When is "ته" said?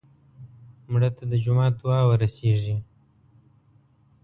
1.17-1.23